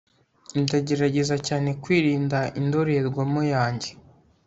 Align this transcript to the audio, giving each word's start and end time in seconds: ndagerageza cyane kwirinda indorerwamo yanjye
ndagerageza 0.63 1.35
cyane 1.47 1.69
kwirinda 1.83 2.39
indorerwamo 2.59 3.41
yanjye 3.53 3.89